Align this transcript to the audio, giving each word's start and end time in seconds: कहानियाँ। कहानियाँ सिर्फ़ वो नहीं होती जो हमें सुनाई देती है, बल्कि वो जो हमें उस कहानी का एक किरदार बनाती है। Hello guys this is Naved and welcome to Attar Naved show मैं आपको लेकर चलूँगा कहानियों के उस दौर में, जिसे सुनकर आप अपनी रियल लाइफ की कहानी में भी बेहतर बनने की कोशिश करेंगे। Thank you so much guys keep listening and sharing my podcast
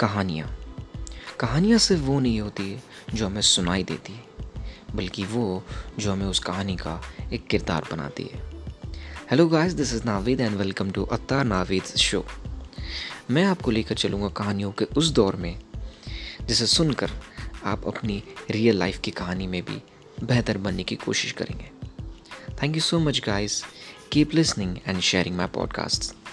कहानियाँ। 0.00 0.48
कहानियाँ 1.40 1.78
सिर्फ़ 1.78 2.02
वो 2.02 2.20
नहीं 2.20 2.40
होती 2.40 2.82
जो 3.14 3.26
हमें 3.26 3.40
सुनाई 3.40 3.84
देती 3.84 4.12
है, 4.12 4.24
बल्कि 4.94 5.24
वो 5.24 5.62
जो 5.98 6.12
हमें 6.12 6.26
उस 6.26 6.38
कहानी 6.38 6.76
का 6.76 7.02
एक 7.32 7.46
किरदार 7.46 7.84
बनाती 7.90 8.24
है। 8.24 8.40
Hello 9.30 9.48
guys 9.48 9.72
this 9.72 9.94
is 9.94 10.04
Naved 10.04 10.40
and 10.40 10.56
welcome 10.56 10.90
to 10.90 11.04
Attar 11.04 11.44
Naved 11.44 11.82
show 11.82 12.24
मैं 13.30 13.44
आपको 13.44 13.70
लेकर 13.70 13.94
चलूँगा 13.94 14.28
कहानियों 14.28 14.72
के 14.72 14.84
उस 14.84 15.08
दौर 15.08 15.36
में, 15.36 15.58
जिसे 16.42 16.66
सुनकर 16.66 17.10
आप 17.64 17.86
अपनी 17.86 18.22
रियल 18.50 18.78
लाइफ 18.78 19.00
की 19.00 19.10
कहानी 19.10 19.46
में 19.46 19.62
भी 19.62 19.82
बेहतर 20.24 20.58
बनने 20.58 20.84
की 20.84 20.96
कोशिश 20.96 21.32
करेंगे। 21.32 21.70
Thank 22.62 22.74
you 22.74 22.82
so 22.82 22.98
much 22.98 23.22
guys 23.26 23.62
keep 24.12 24.34
listening 24.34 24.76
and 24.86 25.00
sharing 25.00 25.36
my 25.36 25.46
podcast 25.46 26.25